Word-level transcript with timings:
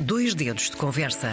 Dois 0.00 0.34
dedos 0.34 0.70
de 0.70 0.76
conversa. 0.76 1.30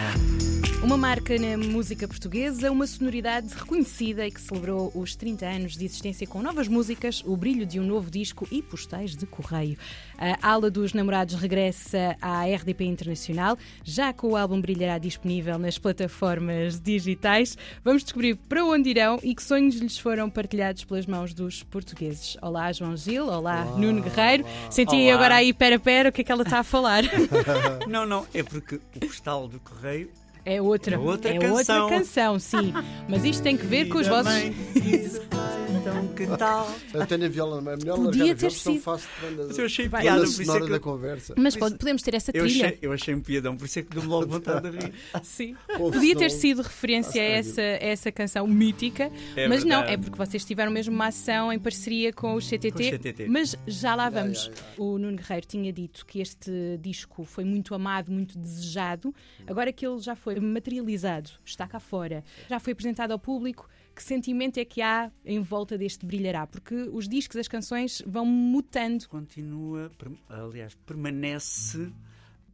Uma 0.82 0.96
marca 0.96 1.38
na 1.38 1.56
música 1.56 2.08
portuguesa, 2.08 2.68
uma 2.68 2.88
sonoridade 2.88 3.54
reconhecida 3.54 4.26
e 4.26 4.32
que 4.32 4.40
celebrou 4.40 4.90
os 4.96 5.14
30 5.14 5.46
anos 5.46 5.76
de 5.76 5.84
existência 5.84 6.26
com 6.26 6.42
novas 6.42 6.66
músicas, 6.66 7.22
o 7.24 7.36
brilho 7.36 7.64
de 7.64 7.78
um 7.78 7.84
novo 7.84 8.10
disco 8.10 8.48
e 8.50 8.60
postais 8.60 9.14
de 9.14 9.24
correio. 9.24 9.78
A 10.18 10.50
Ala 10.50 10.68
dos 10.72 10.92
Namorados 10.92 11.36
regressa 11.36 12.16
à 12.20 12.44
RDP 12.46 12.84
Internacional, 12.84 13.56
já 13.84 14.12
com 14.12 14.30
o 14.30 14.36
álbum 14.36 14.60
brilhará 14.60 14.98
disponível 14.98 15.56
nas 15.56 15.78
plataformas 15.78 16.80
digitais. 16.80 17.56
Vamos 17.84 18.02
descobrir 18.02 18.34
para 18.34 18.64
onde 18.64 18.90
irão 18.90 19.20
e 19.22 19.36
que 19.36 19.42
sonhos 19.42 19.76
lhes 19.76 19.96
foram 19.96 20.28
partilhados 20.28 20.82
pelas 20.82 21.06
mãos 21.06 21.32
dos 21.32 21.62
portugueses. 21.62 22.36
Olá, 22.42 22.72
João 22.72 22.96
Gil. 22.96 23.26
Olá, 23.26 23.36
Olá, 23.66 23.78
Nuno 23.78 24.02
Guerreiro. 24.02 24.42
olá. 24.42 24.70
Senti 24.70 24.96
Olá. 24.96 25.14
agora 25.14 25.36
aí, 25.36 25.52
pera, 25.52 25.78
pera, 25.78 26.08
o 26.08 26.12
que 26.12 26.22
é 26.22 26.24
que 26.24 26.32
ela 26.32 26.42
está 26.42 26.58
a 26.58 26.64
falar? 26.64 27.04
Não, 27.88 28.04
não, 28.04 28.26
é 28.34 28.42
porque 28.42 28.80
o 28.96 29.00
postal 29.00 29.46
do 29.46 29.60
correio 29.60 30.10
É 30.44 30.60
outra, 30.60 30.96
É 30.96 30.98
outra 30.98 31.30
é 31.34 31.38
canção. 31.38 31.82
outra 31.84 31.98
canção, 31.98 32.38
sim. 32.38 32.72
Mas 33.08 33.24
isto 33.24 33.42
tem 33.42 33.56
que 33.56 33.64
ver 33.66 33.88
com 33.88 33.98
os 33.98 34.08
vossos. 34.08 34.32
então 35.82 36.08
que 36.14 36.26
tal? 36.38 36.72
Eu 36.94 37.06
tenho 37.06 37.24
a 37.24 37.28
viola. 37.28 37.58
É 37.72 37.76
melhor 37.76 37.96
Podia 37.96 38.24
largar 38.24 38.24
a 38.24 38.26
ter 38.28 38.34
viola, 38.36 38.50
sido. 38.54 38.80
faço 38.80 39.08
banda, 39.20 39.42
eu 39.58 39.64
achei 39.66 39.88
piada, 39.88 40.04
banda 40.20 40.20
por 40.32 40.42
isso 40.42 40.56
é 40.56 40.60
que 40.60 40.70
da 40.70 40.80
conversa. 40.80 41.34
Mas 41.36 41.56
pode- 41.56 41.76
podemos 41.76 42.02
ter 42.02 42.14
essa 42.14 42.30
eu 42.34 42.44
trilha. 42.44 42.66
achei, 42.66 42.78
eu 42.82 42.92
achei 42.92 43.14
um 43.14 43.20
piadão, 43.20 43.56
por 43.56 43.64
isso 43.64 43.78
é 43.78 43.82
que 43.82 43.90
deu-me 43.90 44.08
logo 44.08 44.26
vontade 44.26 44.70
de 44.70 44.76
rir. 44.78 44.92
Sim. 45.22 45.56
Podia 45.76 46.16
ter 46.16 46.30
não- 46.30 46.30
sido 46.30 46.62
referência 46.62 47.20
a 47.20 47.24
essa, 47.24 47.60
a 47.60 47.64
essa 47.84 48.12
canção 48.12 48.46
mítica, 48.46 49.10
É 49.36 49.48
mas 49.48 49.64
não, 49.64 49.78
verdade. 49.80 49.92
é 49.92 49.96
porque 49.96 50.16
vocês 50.16 50.44
tiveram 50.44 50.70
mesmo 50.70 50.94
uma 50.94 51.06
ação 51.08 51.52
em 51.52 51.58
parceria 51.58 52.12
com 52.12 52.34
o 52.34 52.40
CTT. 52.40 52.70
Com 52.72 52.78
o 52.78 52.98
CTT. 52.98 53.26
Mas 53.28 53.56
já 53.66 53.94
lá 53.94 54.08
vamos. 54.08 54.50
O 54.78 54.98
Nuno 54.98 55.16
Guerreiro 55.16 55.46
tinha 55.46 55.72
dito 55.72 56.06
que 56.06 56.20
este 56.20 56.50
disco 56.80 57.24
foi 57.24 57.44
muito 57.44 57.74
amado, 57.74 58.10
muito 58.10 58.38
desejado. 58.38 59.14
Agora 59.46 59.72
que 59.72 59.86
ele 59.86 59.98
já 59.98 60.14
foi 60.14 60.38
materializado, 60.38 61.30
está 61.44 61.66
cá 61.66 61.80
fora, 61.80 62.22
já 62.48 62.60
foi 62.60 62.72
apresentado 62.72 63.10
ao 63.12 63.18
público. 63.18 63.68
Que 63.94 64.02
sentimento 64.02 64.58
é 64.58 64.64
que 64.64 64.80
há 64.80 65.10
em 65.24 65.40
volta 65.40 65.76
deste 65.76 66.06
brilhará? 66.06 66.46
Porque 66.46 66.74
os 66.92 67.08
discos, 67.08 67.36
as 67.36 67.46
canções 67.48 68.02
vão 68.06 68.24
mutando. 68.24 69.06
Continua, 69.08 69.90
aliás, 70.28 70.74
permanece 70.86 71.90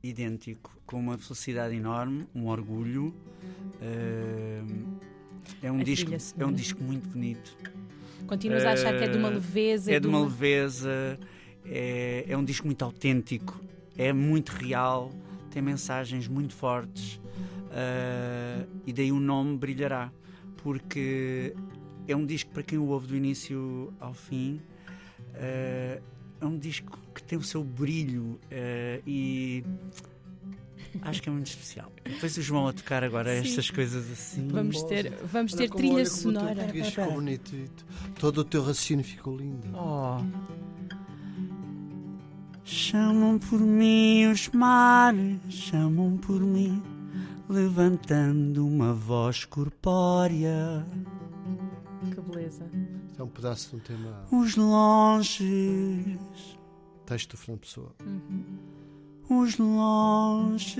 idêntico, 0.02 0.76
com 0.86 0.98
uma 0.98 1.16
felicidade 1.18 1.74
enorme, 1.74 2.26
um 2.34 2.46
orgulho. 2.48 3.14
Ahm, 3.80 4.98
é 5.62 5.70
um, 5.72 5.80
A 5.80 5.84
disco, 5.84 6.10
é 6.38 6.44
um 6.46 6.52
disco 6.52 6.82
muito 6.82 7.08
bonito. 7.08 7.56
Continuas 8.26 8.64
a 8.64 8.72
achar 8.72 8.96
que 8.96 9.04
é 9.04 9.08
de 9.08 9.16
uma 9.16 9.28
Eh, 9.28 9.34
leveza. 9.34 9.92
É 9.92 10.00
de 10.00 10.06
uma 10.06 10.20
leveza, 10.20 11.18
é, 11.64 12.24
é 12.28 12.36
um 12.36 12.44
disco 12.44 12.66
muito 12.66 12.84
autêntico, 12.84 13.60
é 13.96 14.12
muito 14.12 14.50
real, 14.50 15.10
tem 15.50 15.62
mensagens 15.62 16.28
muito 16.28 16.54
fortes 16.54 17.20
ah, 17.70 18.66
e 18.86 18.92
daí 18.92 19.10
o 19.12 19.20
nome 19.20 19.56
brilhará, 19.56 20.12
porque 20.62 21.54
é 22.06 22.14
um 22.16 22.24
disco 22.26 22.50
para 22.52 22.62
quem 22.62 22.78
o 22.78 22.86
ouve 22.86 23.06
do 23.06 23.16
início 23.16 23.92
ao 24.00 24.14
fim. 24.14 24.60
ah, 25.34 26.00
é 26.40 26.46
um 26.46 26.56
disco 26.56 26.96
que 27.14 27.22
tem 27.22 27.36
o 27.38 27.42
seu 27.42 27.64
brilho 27.64 28.38
ah, 28.52 29.00
e 29.06 29.64
acho 31.02 31.20
que 31.22 31.28
é 31.28 31.32
muito 31.32 31.46
especial. 31.48 31.90
Depois 32.04 32.36
o 32.36 32.42
João 32.42 32.68
a 32.68 32.72
tocar 32.72 33.02
agora 33.04 33.34
Sim. 33.42 33.48
estas 33.48 33.70
coisas 33.70 34.10
assim. 34.10 34.46
Vamos 34.48 34.82
ter, 34.84 35.12
vamos 35.32 35.52
Olha 35.54 35.62
ter 35.62 35.68
como- 35.68 35.78
trilha 35.78 35.94
olha 35.96 36.04
como 36.10 36.28
o 36.28 36.32
teu 36.32 36.44
sonora. 36.44 36.84
ficou 36.84 37.12
bonito. 37.12 37.54
e 37.56 37.68
tu- 37.68 37.84
Todo 38.20 38.38
o 38.38 38.44
teu 38.44 38.60
raciocínio 38.62 39.04
ficou 39.04 39.36
lindo. 39.36 39.66
Oh. 39.74 40.18
Chamam 42.64 43.38
por 43.38 43.58
mim 43.60 44.26
os 44.26 44.48
mares, 44.50 45.38
chamam 45.48 46.16
por 46.18 46.40
mim, 46.40 46.82
levantando 47.48 48.66
uma 48.66 48.92
voz 48.92 49.44
corpórea. 49.44 50.86
Que 52.14 52.20
beleza. 52.20 52.68
É 53.18 53.22
um 53.22 53.28
pedaço 53.28 53.70
de 53.70 53.76
um 53.76 53.78
tema. 53.80 54.26
Os 54.30 54.54
longes, 54.56 56.18
Texto 57.06 57.30
do 57.32 57.36
Fernando 57.36 57.60
Pessoa. 57.60 57.94
os 59.30 59.56
longes. 59.58 60.76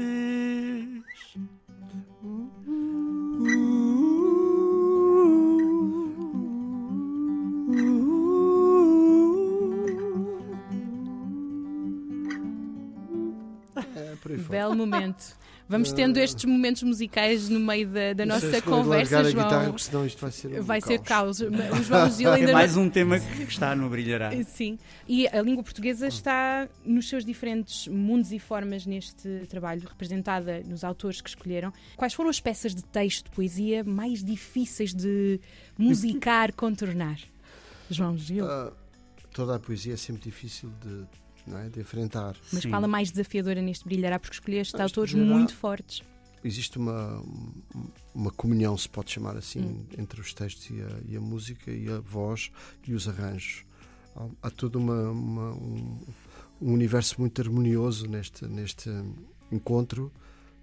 É, 13.95 14.17
por 14.17 14.33
aí 14.33 14.39
fora. 14.39 14.49
Belo 14.59 14.77
momento. 14.77 15.37
Vamos 15.69 15.93
tendo 15.93 16.17
estes 16.17 16.45
momentos 16.47 16.83
musicais 16.83 17.49
no 17.51 17.61
meio 17.61 17.87
da, 17.89 18.13
da 18.15 18.25
Não 18.27 18.41
sei 18.41 18.51
nossa 18.51 18.63
conversa, 18.63 19.15
largar 19.17 19.29
a 19.29 19.31
João. 19.31 19.45
guitarra, 19.45 19.67
porque 19.67 19.83
senão 19.83 20.07
isto 20.07 20.21
vai 20.21 20.31
ser 20.31 20.49
um 20.61 20.63
Vai 20.63 20.81
ser 20.81 20.99
caos. 21.01 21.41
caos. 21.41 21.53
O 21.81 21.83
João 21.83 22.11
Gil 22.11 22.31
É 22.33 22.35
ainda 22.37 22.53
mais 22.53 22.77
um 22.77 22.89
tema 22.89 23.21
que 23.21 23.43
está 23.43 23.77
no 23.77 23.91
Brilhará. 23.91 24.35
não... 24.35 24.43
Sim. 24.45 24.79
E 25.07 25.29
a 25.29 25.43
língua 25.43 25.63
portuguesa 25.63 26.07
está 26.09 26.67
nos 26.85 27.09
seus 27.09 27.25
diferentes 27.25 27.87
mundos 27.89 28.33
e 28.33 28.39
formas 28.39 28.87
neste 28.87 29.29
trabalho, 29.49 29.83
representada 29.87 30.63
nos 30.67 30.85
autores 30.85 31.21
que 31.21 31.29
escolheram. 31.29 31.71
Quais 31.97 32.15
foram 32.15 32.31
as 32.31 32.41
peças 32.41 32.75
de 32.75 32.83
texto, 32.85 33.25
de 33.27 33.31
poesia, 33.33 33.85
mais 33.85 34.25
difíceis 34.25 34.95
de 34.95 35.39
musicar, 35.77 36.53
contornar? 36.57 37.19
João 37.91 38.17
Gil. 38.17 38.47
Ah, 38.47 38.73
toda 39.35 39.57
a 39.57 39.59
poesia 39.59 39.95
é 39.95 39.97
sempre 39.97 40.23
difícil 40.23 40.71
de, 40.83 41.07
não 41.49 41.59
é, 41.59 41.69
de 41.69 41.81
enfrentar. 41.81 42.37
Mas 42.53 42.63
sim. 42.63 42.71
qual 42.71 42.85
a 42.85 42.89
mais 42.89 43.11
desafiadora 43.11 43.61
neste 43.63 43.85
brilhará? 43.85 44.19
Porque 44.19 44.35
escolheste 44.35 44.75
Ah, 44.77 44.85
este 44.85 44.93
autores 44.93 45.13
Brilhará- 45.13 45.35
muito 45.37 45.55
fortes. 45.55 46.03
Existe 46.45 46.79
uma, 46.79 47.21
uma 48.15 48.31
comunhão, 48.31 48.77
se 48.79 48.89
pode 48.89 49.11
chamar 49.11 49.37
assim, 49.37 49.61
Hum. 49.61 49.85
entre 49.99 50.21
os 50.21 50.33
textos 50.33 50.71
e 50.71 50.81
a, 50.81 51.01
e 51.13 51.17
a 51.17 51.21
música, 51.21 51.71
e 51.71 51.89
a 51.91 51.99
voz 51.99 52.51
e 52.87 52.95
os 52.95 53.09
arranjos. 53.09 53.65
Há, 54.15 54.27
há 54.45 54.51
todo 54.51 54.77
uma, 54.77 55.11
uma- 55.11 55.53
um, 55.55 56.01
um 56.63 56.73
universo 56.73 57.17
muito 57.21 57.41
harmonioso 57.43 58.07
neste, 58.07 58.47
neste 58.47 58.89
encontro 59.51 60.13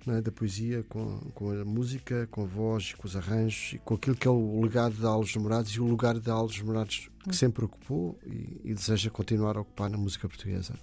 é, 0.08 0.22
da 0.22 0.32
poesia 0.32 0.84
com, 0.88 1.20
com 1.34 1.50
a 1.52 1.66
música, 1.66 2.28
com 2.32 2.44
a 2.44 2.46
voz, 2.46 2.94
com 2.94 3.08
os 3.08 3.16
arranjos 3.16 3.74
e 3.74 3.80
com 3.80 3.96
aquilo 3.96 4.16
que 4.16 4.28
é 4.28 4.32
o 4.32 4.62
legado 4.62 4.94
de 4.96 5.06
Alves 5.06 5.36
Morados 5.36 5.72
e 5.72 5.80
o 5.82 5.86
lugar 5.86 6.20
de 6.20 6.30
Alves 6.30 6.62
Morados 6.62 7.10
que 7.24 7.30
Hum. 7.30 7.34
sempre 7.34 7.66
ocupou 7.66 8.20
e, 8.26 8.62
e 8.66 8.74
deseja 8.74 9.10
continuar 9.10 9.58
a 9.58 9.62
ocupar 9.62 9.90
na 9.90 9.98
música 9.98 10.28
portuguesa. 10.30 10.76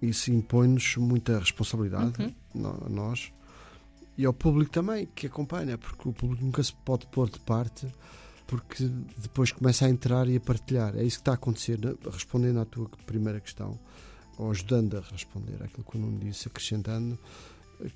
Isso 0.00 0.30
impõe-nos 0.32 0.96
muita 0.96 1.38
responsabilidade, 1.38 2.34
Uhum. 2.54 2.66
a 2.86 2.88
nós, 2.88 3.30
e 4.16 4.24
ao 4.24 4.32
público 4.32 4.70
também, 4.70 5.06
que 5.14 5.26
acompanha, 5.26 5.76
porque 5.76 6.08
o 6.08 6.12
público 6.12 6.42
nunca 6.44 6.62
se 6.62 6.72
pode 6.72 7.06
pôr 7.08 7.28
de 7.28 7.38
parte, 7.40 7.86
porque 8.46 8.88
depois 9.18 9.52
começa 9.52 9.84
a 9.86 9.90
entrar 9.90 10.28
e 10.28 10.36
a 10.36 10.40
partilhar. 10.40 10.96
É 10.96 11.04
isso 11.04 11.16
que 11.18 11.22
está 11.22 11.32
a 11.32 11.34
acontecer, 11.34 11.78
né? 11.78 11.94
respondendo 12.10 12.60
à 12.60 12.64
tua 12.64 12.88
primeira 13.04 13.40
questão, 13.40 13.78
ou 14.38 14.50
ajudando 14.50 14.96
a 14.96 15.00
responder 15.00 15.62
àquilo 15.62 15.84
que 15.84 15.96
o 15.96 16.00
Nuno 16.00 16.18
disse, 16.18 16.48
acrescentando 16.48 17.18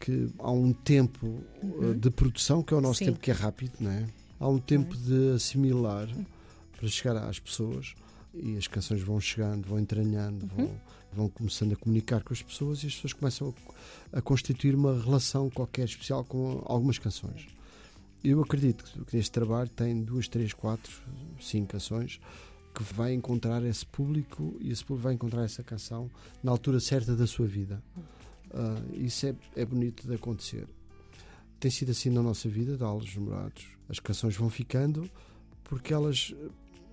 que 0.01 0.29
há 0.39 0.51
um 0.51 0.73
tempo 0.73 1.27
Uhum. 1.63 1.91
uh, 1.91 1.95
de 1.95 2.11
produção, 2.11 2.63
que 2.63 2.73
é 2.75 2.77
o 2.77 2.81
nosso 2.81 2.99
Sim. 2.99 3.07
tempo 3.07 3.21
que 3.21 3.31
é 3.31 3.35
rápido, 3.35 3.73
não 3.81 3.91
é? 3.91 4.07
Há 4.41 4.49
um 4.49 4.59
tempo 4.59 4.97
de 4.97 5.33
assimilar 5.35 6.09
para 6.77 6.89
chegar 6.89 7.17
às 7.29 7.39
pessoas 7.39 7.95
e 8.35 8.57
as 8.57 8.67
canções 8.69 9.01
vão 9.03 9.21
chegando, 9.21 9.67
vão 9.67 9.79
entranhando, 9.79 10.45
Uhum. 10.57 10.67
vão, 10.67 10.81
vão 11.13 11.29
começando 11.29 11.73
a 11.73 11.77
comunicar 11.77 12.23
com 12.23 12.33
as 12.33 12.43
pessoas 12.43 12.83
e 12.85 12.87
as 12.87 12.95
pessoas 12.95 13.13
começam 13.15 13.55
a, 14.13 14.19
a 14.19 14.23
constituir 14.23 14.75
uma 14.75 14.93
relação 15.03 15.51
qualquer 15.51 15.85
especial 15.87 16.25
com 16.25 16.63
algumas 16.67 16.99
canções. 16.99 17.47
Eu 18.23 18.41
acredito 18.43 18.85
que- 18.85 19.05
que 19.05 19.17
este 19.17 19.31
trabalho 19.33 19.69
tem 19.71 20.03
duas, 20.03 20.29
três, 20.29 20.53
quatro, 20.53 20.93
cinco 21.41 21.69
canções 21.73 22.21
que 22.75 22.83
vai 22.95 23.13
encontrar 23.15 23.65
esse 23.65 23.85
público 23.87 24.57
e 24.61 24.71
esse 24.71 24.85
público 24.85 25.05
vai 25.05 25.15
encontrar 25.15 25.43
essa 25.45 25.63
canção 25.65 26.09
na 26.43 26.51
altura 26.53 26.79
certa 26.79 27.17
da 27.17 27.27
sua 27.27 27.47
vida. 27.47 27.83
Ah, 28.53 28.81
isso 28.93 29.27
é, 29.27 29.35
é 29.57 29.65
bonito 29.65 30.07
de 30.07 30.15
acontecer. 30.15 30.67
Tem 31.61 31.71
sido 31.71 31.91
assim 31.91 32.11
na 32.11 32.23
nossa 32.23 32.49
vida, 32.49 32.77
de 32.77 32.85
Alves 32.85 33.15
Morados. 33.17 33.67
As 33.89 33.99
canções 33.99 34.37
vão 34.37 34.49
ficando 34.49 35.11
porque 35.65 35.93
elas 35.93 36.35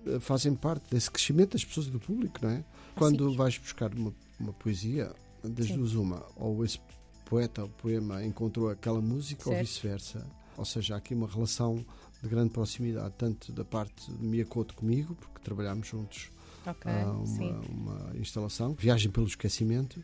eh, 0.06 0.18
fazem 0.20 0.54
parte 0.54 0.90
desse 0.90 1.10
crescimento 1.10 1.52
das 1.52 1.64
pessoas 1.64 1.86
e 1.86 1.90
do 1.90 2.00
público, 2.00 2.38
não 2.42 2.50
é? 2.50 2.64
Quando 2.94 3.30
Sim. 3.30 3.36
vais 3.36 3.58
buscar 3.58 3.92
uma, 3.94 4.12
uma 4.40 4.52
poesia, 4.52 5.14
das 5.44 5.66
Sim. 5.66 5.76
duas 5.76 5.94
uma, 5.94 6.26
ou 6.34 6.64
esse 6.64 6.78
poeta 7.24 7.62
ou 7.62 7.68
poema 7.68 8.24
encontrou 8.24 8.68
aquela 8.70 9.00
música 9.00 9.48
ou 9.48 9.54
Certo. 9.54 9.66
vice-versa. 9.66 10.26
Ou 10.56 10.64
seja, 10.64 10.94
há 10.94 10.98
aqui 10.98 11.14
uma 11.14 11.28
relação 11.28 11.84
de 12.22 12.28
grande 12.28 12.50
proximidade, 12.50 13.14
tanto 13.18 13.52
da 13.52 13.64
parte 13.64 14.10
de 14.10 14.24
Miyakoto 14.24 14.74
comigo, 14.74 15.14
porque 15.14 15.40
trabalhámos 15.40 15.86
juntos 15.86 16.30
Ok, 16.66 16.90
a 16.90 17.26
sim. 17.26 17.50
uma, 17.68 18.00
uma 18.00 18.16
instalação, 18.16 18.74
Viagem 18.74 19.10
pelo 19.10 19.26
Esquecimento, 19.26 20.02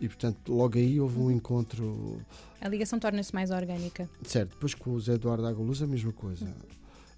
e 0.00 0.06
portanto 0.08 0.52
logo 0.52 0.78
aí 0.78 1.00
houve 1.00 1.18
Uhum. 1.18 1.26
um 1.26 1.30
encontro 1.30 2.20
A 2.60 2.68
ligação 2.68 2.98
torna-se 2.98 3.34
mais 3.34 3.50
orgânica. 3.50 4.08
certo. 4.24 4.50
Depois 4.50 4.74
com 4.74 4.90
o 4.92 5.00
Zé 5.00 5.14
Eduardo 5.14 5.46
Agaluz 5.46 5.82
a 5.82 5.86
mesma 5.86 6.12
coisa. 6.12 6.46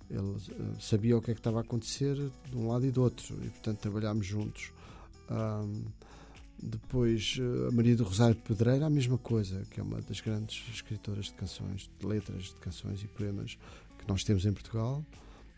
Ele 0.08 0.36
eh, 0.50 0.54
sabia 0.80 1.16
o 1.16 1.22
que 1.22 1.30
é 1.30 1.34
que 1.34 1.40
estava 1.40 1.58
a 1.58 1.62
acontecer 1.62 2.16
de 2.16 2.56
um 2.56 2.68
lado 2.68 2.84
e 2.86 2.90
do 2.90 3.02
outro, 3.02 3.34
e 3.44 3.48
portanto 3.50 3.78
trabalhámos 3.78 4.26
juntos. 4.26 4.72
Ahm, 5.28 5.84
Depois 6.62 7.38
eh, 7.40 7.68
a 7.68 7.70
Maria 7.72 7.96
do 7.96 8.04
Rosário 8.04 8.34
Pedreira, 8.36 8.84
a 8.86 8.90
mesma 8.90 9.16
coisa, 9.16 9.62
que 9.70 9.80
é 9.80 9.82
uma 9.82 10.00
das 10.02 10.20
grandes 10.20 10.62
escritoras 10.74 11.26
de 11.26 11.32
canções, 11.34 11.88
de 11.98 12.06
letras 12.06 12.44
de 12.44 12.54
canções 12.56 13.02
e 13.02 13.06
poemas 13.06 13.56
que 13.98 14.06
nós 14.08 14.24
temos 14.24 14.44
em 14.44 14.52
Portugal. 14.52 15.02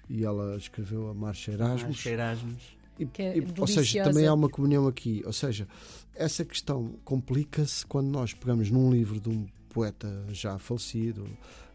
E 0.08 0.24
ela 0.24 0.56
escreveu 0.56 1.08
a 1.10 1.14
Marcha 1.14 1.50
Erasmus. 1.52 1.82
Marcha 1.82 2.10
Erasmus. 2.10 2.62
E, 3.02 3.06
Que 3.06 3.22
é 3.22 3.38
e, 3.38 3.46
ou 3.58 3.66
seja, 3.66 4.04
também 4.04 4.26
há 4.26 4.34
uma 4.34 4.48
comunhão 4.48 4.86
aqui. 4.86 5.22
Ou 5.26 5.32
seja, 5.32 5.66
essa 6.14 6.44
questão 6.44 6.94
complica-se 7.04 7.84
quando 7.86 8.08
nós 8.08 8.32
pegamos 8.34 8.70
num 8.70 8.90
livro 8.92 9.20
de 9.20 9.28
um 9.28 9.46
poeta 9.70 10.24
já 10.30 10.58
falecido, 10.58 11.24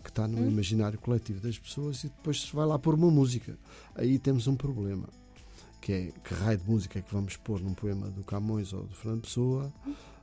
que 0.03 0.09
está 0.09 0.27
no 0.27 0.39
Hum. 0.41 0.47
imaginário 0.47 0.97
coletivo 0.99 1.39
das 1.41 1.57
pessoas, 1.57 2.03
e 2.03 2.07
depois 2.07 2.41
se 2.41 2.55
vai 2.55 2.65
lá 2.65 2.77
pôr 2.79 2.93
uma 2.95 3.09
música. 3.11 3.57
Aí 3.95 4.17
temos 4.19 4.47
um 4.47 4.55
problema. 4.55 5.09
Que 5.81 5.91
é 5.91 6.11
que 6.23 6.33
raio 6.33 6.57
de 6.57 6.69
música 6.69 6.99
é 6.99 7.01
que 7.01 7.13
vamos 7.13 7.37
pôr 7.37 7.59
num 7.61 7.73
poema 7.73 8.09
do 8.09 8.23
Camões 8.23 8.73
ou 8.73 8.83
do 8.83 8.95
Fernando 8.95 9.21
Pessoa? 9.21 9.71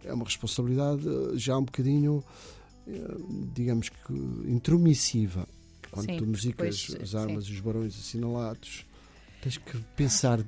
É 0.04 0.12
uma 0.12 0.24
responsabilidade 0.24 1.06
eh, 1.08 1.36
já 1.36 1.56
um 1.56 1.64
bocadinho, 1.64 2.22
eh, 2.86 3.16
digamos 3.54 3.88
que, 3.88 4.12
intromissiva. 4.46 5.46
Quando 5.90 6.06
Sim, 6.06 6.16
tu 6.16 6.26
musicas 6.26 6.86
depois, 6.88 7.02
as 7.02 7.14
armas 7.14 7.44
e 7.44 7.52
os 7.52 7.60
barões 7.60 7.94
assinalados, 7.98 8.84
tens 9.42 9.56
que 9.58 9.78
pensar. 9.96 10.44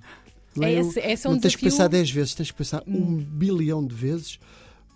Não 0.61 0.67
é? 0.67 0.73
esse, 0.75 1.01
esse 1.01 1.27
é 1.27 1.31
um 1.31 1.33
não 1.35 1.41
tens 1.41 1.55
que 1.57 1.63
desafio. 1.65 1.71
pensar 1.71 1.89
10 1.89 2.11
vezes, 2.11 2.35
tens 2.35 2.51
que 2.51 2.57
pensar 2.59 2.83
Hum. 2.87 2.97
um 2.97 3.17
bilhão 3.17 3.85
de 3.87 3.95
vezes 3.95 4.39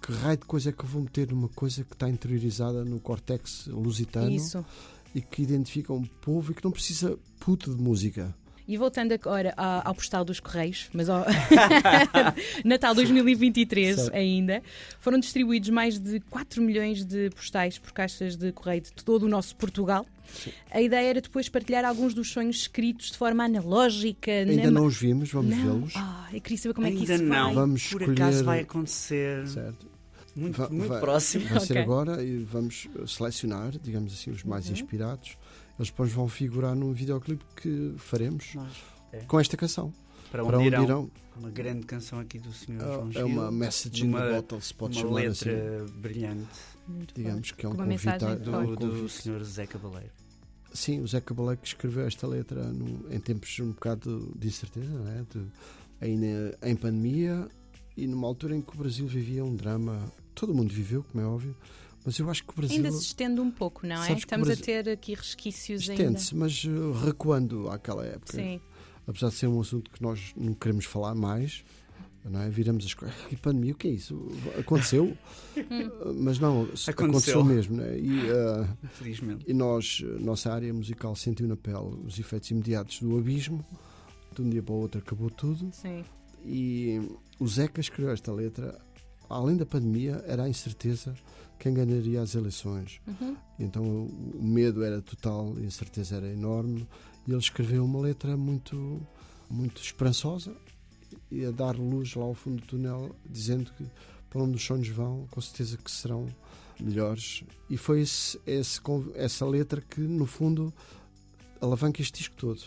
que 0.03 0.13
raio 0.13 0.39
de 0.39 0.47
coisa 0.47 0.71
é 0.71 0.73
que 0.73 0.83
eu 0.83 0.89
vou 0.89 1.03
meter 1.03 1.29
numa 1.31 1.49
coisa 1.49 1.85
que 1.85 1.93
está 1.93 2.09
interiorizada 2.09 2.85
no 2.85 2.99
córtex 3.01 3.67
lusitano 3.67 4.31
Isso. 4.31 4.65
e 5.15 5.21
que 5.21 5.43
identifica 5.43 5.93
um 5.93 6.05
povo 6.05 6.53
e 6.53 6.55
que 6.55 6.65
não 6.65 6.71
precisa 6.71 7.19
puto 7.39 7.75
de 7.75 7.83
música. 7.83 8.35
E 8.73 8.77
voltando 8.77 9.11
agora 9.13 9.53
ao, 9.57 9.89
ao 9.89 9.95
postal 9.97 10.25
dos 10.25 10.39
Correios, 10.39 10.89
mas 10.93 11.09
ao 11.09 11.27
Natal 12.65 12.95
2023 12.95 13.97
Certo. 13.97 14.15
ainda, 14.17 14.63
foram 15.01 15.19
distribuídos 15.19 15.71
mais 15.71 15.99
de 15.99 16.21
4 16.31 16.63
milhões 16.63 17.05
de 17.05 17.31
postais 17.31 17.79
por 17.79 17.91
caixas 17.91 18.37
de 18.37 18.53
correio 18.53 18.83
de 18.83 18.93
todo 18.93 19.25
o 19.25 19.29
nosso 19.29 19.57
Portugal. 19.57 20.07
A 20.71 20.81
ideia 20.81 21.09
era 21.11 21.21
depois 21.21 21.49
partilhar 21.49 21.85
alguns 21.85 22.15
dos 22.15 22.31
sonhos 22.31 22.59
escritos 22.59 23.11
de 23.11 23.19
forma 23.19 23.43
analógica. 23.45 24.31
Ainda 24.31 24.67
na... 24.67 24.71
não 24.71 24.87
os 24.87 24.97
vimos, 24.97 25.33
vamos 25.33 25.53
vê-los. 25.57 25.93
Ah, 25.97 26.29
eu 26.33 26.41
queria 26.41 26.59
saber 26.59 26.75
como 26.75 26.87
é 26.87 26.91
que 26.93 26.99
Ainda 26.99 27.15
isso 27.15 27.25
não. 27.25 27.45
vai. 27.47 27.55
Vamos 27.55 27.83
Por 27.89 28.03
escolher- 28.03 28.23
acaso 28.23 28.45
vai 28.45 28.61
acontecer 28.61 29.49
Certo. 29.49 29.90
Muito, 30.41 30.57
Va- 30.57 30.69
muito 30.71 30.99
próximo. 31.01 31.47
Vai 31.49 31.61
ser 31.61 31.73
Ok. 31.75 31.83
agora 31.83 32.23
e 32.25 32.39
vamos 32.45 32.89
eh, 32.97 33.07
selecionar, 33.07 33.79
digamos 33.79 34.13
assim, 34.13 34.31
os 34.31 34.43
mais 34.45 34.67
Uhum. 34.67 34.73
inspirados. 34.73 35.37
Eles 35.79 35.91
depois 35.91 36.13
vão 36.13 36.29
figurar 36.29 36.75
num 36.75 36.93
videoclipe 36.93 37.45
que 37.57 37.95
faremos 37.99 38.55
Nós, 38.55 38.73
com 39.27 39.41
esta 39.41 39.57
canção. 39.57 39.93
para 40.31 40.45
Para 40.45 40.57
onde 40.59 40.67
onde 40.67 40.75
irão? 40.75 40.85
irão? 40.85 41.11
Uma 41.37 41.51
grande 41.51 41.87
canção 41.87 42.19
aqui 42.21 42.39
do 42.39 42.53
Sr. 42.53 42.79
João 42.81 43.11
É 43.15 43.25
uma 43.25 43.43
Gil, 43.45 43.53
message 43.53 44.05
in 44.05 44.09
uma- 44.09 44.21
the 44.21 44.35
bottle, 44.35 44.61
se 44.61 44.75
pode 44.75 44.99
uma 44.99 45.03
chamar 45.09 45.21
letra 45.23 45.83
assim. 45.85 45.93
brilhante 46.01 46.49
Muito 46.87 47.15
Digamos 47.15 47.51
bom. 47.51 47.57
que 47.57 47.65
é 47.65 47.69
um 47.69 47.73
uma 47.73 47.85
convite. 47.85 48.09
é 48.09 48.37
do, 48.37 48.77
do. 48.77 49.09
Sr. 49.09 49.43
Zé 49.45 49.67
Cabaleiro. 49.67 50.11
Sim, 50.75 51.01
o 51.01 51.07
Zé 51.09 51.21
Cabaleiro 51.21 51.61
que 51.61 51.69
escreveu 51.69 52.07
esta 52.07 52.27
letra 52.27 52.65
no- 52.65 53.11
em 53.13 53.19
tempos 53.21 53.59
um 53.61 53.71
bocado 53.71 54.33
de 54.37 54.49
incerteza, 54.49 54.91
não 54.93 55.09
é? 55.09 55.23
De- 55.33 55.47
ainda 56.01 56.59
em 56.63 56.77
pandemia 56.77 57.49
e 57.97 58.07
numa 58.07 58.27
altura 58.27 58.55
em 58.57 58.61
que 58.61 58.75
o 58.75 58.79
Brasil 58.79 59.07
vivia 59.07 59.45
um 59.45 59.55
drama. 59.57 60.01
Todo 60.35 60.55
mundo 60.55 60.73
viveu, 60.73 61.05
como 61.11 61.23
é 61.23 61.27
óbvio, 61.27 61.57
mas 62.05 62.19
eu 62.19 62.31
acho 62.31 62.45
que 62.45 62.51
o 62.51 62.57
Brasil 62.57 62.77
Ainda 62.77 62.93
se 62.93 63.03
estende 63.05 63.41
um 63.41 63.51
pouco, 63.51 63.87
não 63.87 64.03
é? 64.03 64.13
Estamos 64.13 64.47
Brasil- 64.49 64.63
a 64.63 64.67
ter 64.67 64.89
aqui 64.91 65.15
resquícios 65.15 65.89
ainda. 65.91 66.03
estende-se, 66.03 66.35
mas 66.35 66.65
uh, 66.65 66.93
recuando 67.05 67.69
àquela 67.69 68.05
época. 68.07 68.33
Sim. 68.33 68.61
Apesar 69.07 69.29
de 69.29 69.35
ser 69.35 69.47
um 69.49 69.61
assunto 69.61 69.91
que 69.91 70.01
nós 70.03 70.33
não 70.37 70.55
queremos 70.55 70.85
falar 70.85 71.15
mais, 71.15 71.65
não 72.25 72.41
é? 72.41 72.49
Viramos 72.49 72.85
as 72.87 72.95
coisas. 72.95 73.17
Que 73.29 73.37
pandemia, 73.37 73.73
o 73.73 73.77
que 73.77 73.89
é 73.89 73.91
isso? 73.91 74.29
Aconteceu? 74.59 75.17
Uh, 75.57 76.15
mas 76.15 76.39
não, 76.39 76.63
aconteceu, 76.63 76.93
Aconteceu. 76.95 77.45
mesmo, 77.45 77.77
né? 77.77 77.99
E, 77.99 78.31
uh, 78.31 78.69
Infelizmente. 78.85 79.45
E 79.49 79.53
nós, 79.53 80.03
eh, 80.05 80.19
nossa 80.21 80.53
área 80.53 80.73
musical, 80.73 81.15
sentiu 81.17 81.49
na 81.49 81.57
pele 81.57 81.97
os 82.07 82.19
efeitos 82.19 82.51
imediatos 82.51 83.01
do 83.01 83.19
abismo. 83.19 83.65
De 84.35 84.43
um 84.43 84.49
dia 84.49 84.63
para 84.63 84.73
o 84.75 84.79
outro 84.79 85.01
acabou 85.01 85.29
tudo. 85.29 85.69
Sim. 85.73 86.05
E 86.45 87.01
o 87.39 87.47
Zeca 87.49 87.81
escreveu 87.81 88.13
esta 88.13 88.33
letra. 88.33 88.79
Além 89.31 89.57
da 89.57 89.65
pandemia, 89.65 90.25
era 90.27 90.43
a 90.43 90.49
incerteza 90.49 91.15
quem 91.59 91.73
ganharia 91.73 92.21
as 92.21 92.35
eleições. 92.35 93.01
Uhum. 93.07 93.37
Então 93.59 93.85
o 93.85 94.43
medo 94.43 94.83
era 94.83 95.01
total, 95.01 95.55
a 95.57 95.61
incerteza 95.61 96.17
era 96.17 96.27
enorme. 96.27 96.89
E 97.27 97.31
ele 97.31 97.39
escreveu 97.39 97.85
uma 97.85 98.01
letra 98.01 98.37
muito, 98.37 99.01
muito 99.49 99.81
esperançosa 99.81 100.53
e 101.31 101.45
a 101.45 101.51
dar 101.51 101.77
luz 101.77 102.15
lá 102.15 102.25
ao 102.25 102.35
fundo 102.35 102.61
do 102.61 102.67
túnel, 102.67 103.15
dizendo 103.29 103.71
que 103.73 103.87
para 104.29 104.43
onde 104.43 104.57
os 104.57 104.65
sonhos 104.65 104.89
vão, 104.89 105.27
com 105.31 105.41
certeza 105.41 105.77
que 105.77 105.91
serão 105.91 106.27
melhores. 106.81 107.45
E 107.69 107.77
foi 107.77 108.01
esse, 108.01 108.41
esse 108.47 108.81
essa 109.15 109.45
letra 109.47 109.81
que, 109.81 110.01
no 110.01 110.27
fundo, 110.27 110.73
alavanca 111.61 112.01
este 112.01 112.19
disco 112.19 112.37
todo. 112.37 112.63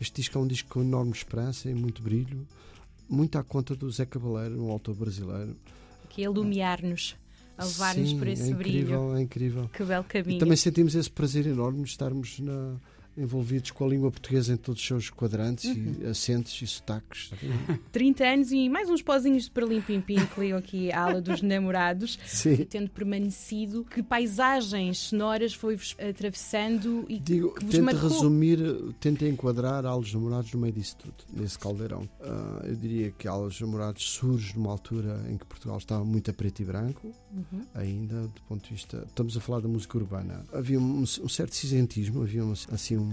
Este 0.00 0.20
disco 0.20 0.38
é 0.38 0.40
um 0.40 0.46
disco 0.46 0.68
com 0.68 0.82
enorme 0.82 1.12
esperança 1.12 1.68
e 1.68 1.74
muito 1.74 2.02
brilho, 2.02 2.46
muito 3.08 3.38
à 3.38 3.42
conta 3.44 3.74
do 3.76 3.90
Zé 3.90 4.04
Cabaleiro, 4.06 4.62
um 4.62 4.70
autor 4.70 4.94
brasileiro. 4.94 5.56
Que 6.08 6.22
é 6.22 6.24
iluminar-nos, 6.24 7.16
a 7.58 7.64
levar-nos 7.64 8.12
por 8.14 8.26
esse 8.28 8.50
é 8.50 8.54
brilho. 8.54 8.78
incrível, 8.78 9.16
É 9.16 9.20
incrível. 9.22 9.68
Que 9.72 9.84
belo 9.84 10.04
caminho. 10.04 10.36
E 10.36 10.38
também 10.40 10.56
sentimos 10.56 10.94
esse 10.94 11.10
prazer 11.10 11.46
enorme 11.46 11.82
de 11.84 11.90
estarmos 11.90 12.38
na- 12.40 12.76
envolvidos 13.16 13.70
com 13.70 13.84
a 13.84 13.88
língua 13.88 14.10
portuguesa 14.10 14.52
em 14.52 14.56
todos 14.56 14.80
os 14.80 14.86
seus 14.86 15.10
quadrantes 15.10 15.64
Uhum. 15.64 15.94
e 16.02 16.06
acentos 16.06 16.60
e 16.60 16.66
sotaques. 16.66 17.30
30 17.92 18.24
anos 18.24 18.52
e 18.52 18.68
mais 18.68 18.90
uns 18.90 19.02
pozinhos 19.02 19.44
de 19.44 19.50
perlim-pim-pim 19.50 20.16
que 20.26 20.40
ligam 20.40 20.58
aqui 20.58 20.92
à 20.92 21.02
ala 21.04 21.20
dos 21.20 21.40
namorados. 21.42 22.18
Sim. 22.26 22.56
Tendo 22.64 22.90
permanecido, 22.90 23.84
que 23.84 24.02
paisagens 24.02 24.98
sonoras 24.98 25.54
foi-vos 25.54 25.96
atravessando 25.98 27.04
e 27.08 27.18
Digo, 27.18 27.54
que 27.54 27.64
vos 27.64 27.74
tento 27.74 27.84
marcou? 27.84 28.08
resumir, 28.10 28.58
tento 29.00 29.24
enquadrar 29.24 29.84
Alos 29.86 30.12
Namorados 30.12 30.52
no 30.52 30.60
meio 30.60 30.72
disso 30.74 30.96
tudo, 30.98 31.14
nesse 31.32 31.58
caldeirão. 31.58 32.08
Ah, 32.20 32.62
eu 32.64 32.74
diria 32.76 33.10
que 33.12 33.26
Alos 33.28 33.60
Namorados 33.60 34.10
surge 34.10 34.54
numa 34.56 34.70
altura 34.72 35.24
em 35.30 35.36
que 35.36 35.44
Portugal 35.46 35.78
estava 35.78 36.04
muito 36.04 36.30
a 36.30 36.34
preto 36.34 36.60
e 36.60 36.64
branco, 36.64 37.12
Uhum. 37.32 37.62
ainda 37.74 38.22
do 38.22 38.40
ponto 38.48 38.66
de 38.66 38.74
vista. 38.74 39.04
Estamos 39.06 39.36
a 39.36 39.40
falar 39.40 39.60
da 39.60 39.68
música 39.68 39.98
urbana. 39.98 40.44
Havia 40.52 40.78
um, 40.80 41.00
um 41.02 41.28
certo 41.28 41.54
cinzentismo, 41.54 42.22
havia 42.22 42.44
um- 42.44 42.52
assim 42.72 42.96
um- 42.96 43.05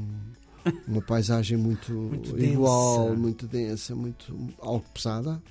uma 0.87 1.01
paisagem 1.01 1.57
muito, 1.57 1.91
Muito 1.93 2.37
igual, 2.39 3.07
densa. 3.09 3.19
muito 3.19 3.47
densa, 3.47 3.95
muito 3.95 4.49
algo 4.59 4.85
pesada, 4.93 5.41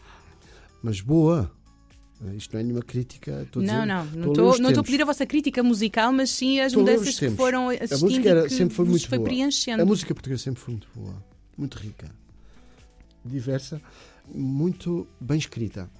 mas 0.82 1.00
boa. 1.00 1.50
Isto 2.36 2.52
não 2.54 2.60
é 2.60 2.62
nenhuma 2.62 2.82
crítica. 2.82 3.42
estou 3.42 3.60
a 3.62 3.66
Não, 3.66 3.84
não, 3.84 4.04
estou 4.04 4.20
a 4.22 4.26
não 4.26 4.32
estou 4.32 4.58
não 4.60 4.68
estou 4.70 4.80
a 4.80 4.84
pedir 4.84 5.02
a 5.02 5.04
vossa 5.04 5.26
crítica 5.26 5.60
musical, 5.62 6.12
mas 6.12 6.30
sim 6.30 6.60
as 6.60 6.68
Estou 6.72 6.82
a 6.86 6.90
mudanças 6.92 7.18
que 7.18 7.30
foram 7.30 7.68
assistindo 7.68 8.00
música 8.00 8.28
era- 8.28 8.40
e 8.40 8.48
que 8.48 8.54
sempre 8.54 8.74
foi 8.76 8.84
muito 8.86 9.08
foi 9.08 9.18
boa. 9.18 9.28
preenchendo. 9.28 9.82
A 9.82 9.84
música 9.84 10.14
portuguesa 10.14 10.42
sempre 10.44 10.60
foi 10.62 10.74
muito 10.74 10.88
boa, 10.94 11.24
muito 11.58 11.74
rica, 11.78 12.08
diversa, 13.24 13.82
muito 14.32 15.06
bem 15.20 15.36
escrita, 15.38 15.90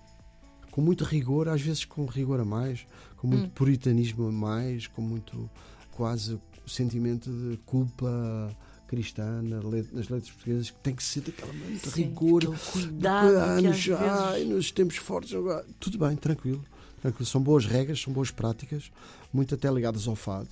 com 0.71 0.81
muito 0.81 1.03
rigor, 1.05 1.49
às 1.49 1.61
vezes 1.61 1.85
com 1.85 2.07
rigor 2.07 2.39
a 2.41 2.45
mais, 2.45 2.87
com 3.17 3.27
muito 3.27 3.47
Hum. 3.47 3.51
puritanismo 3.55 4.29
a 4.29 4.33
mais, 4.33 4.87
com 4.87 5.03
muito 5.03 5.51
quase 5.91 6.39
sentimento 6.67 7.31
de 7.31 7.57
culpa 7.59 8.55
cristã 8.89 9.41
nas 9.43 9.65
letras 10.11 10.31
portuguesas, 10.31 10.71
que 10.71 10.79
tem 10.81 10.95
que 10.95 11.03
ser 11.03 11.23
daquela 11.23 11.53
muito 11.53 11.91
Sim, 11.91 12.03
rigor. 12.03 12.41
De 12.43 12.71
cuidado 12.71 13.29
anos, 13.29 13.89
ai, 13.99 14.41
vezes... 14.41 14.49
nos 14.55 14.71
tempos 14.71 14.97
fortes, 14.97 15.35
agora, 15.35 15.65
tudo 15.81 15.99
bem, 15.99 16.15
tranquilo, 16.15 16.63
tranquilo. 17.01 17.27
São 17.27 17.41
boas 17.41 17.65
regras, 17.65 18.01
são 18.01 18.13
boas 18.13 18.31
práticas, 18.31 18.91
muito 19.33 19.55
até 19.55 19.71
ligadas 19.71 20.07
ao 20.07 20.15
fado. 20.15 20.51